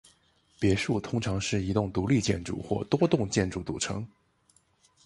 [0.59, 4.03] 别墅通常是一栋独立建筑或多栋建筑组成。